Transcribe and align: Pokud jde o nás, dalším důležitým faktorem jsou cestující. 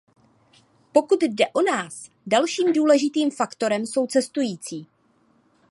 Pokud 0.91 1.23
jde 1.23 1.45
o 1.47 1.61
nás, 1.61 2.09
dalším 2.25 2.73
důležitým 2.73 3.31
faktorem 3.31 3.85
jsou 3.85 4.07
cestující. 4.07 4.87